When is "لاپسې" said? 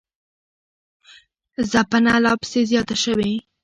2.23-2.61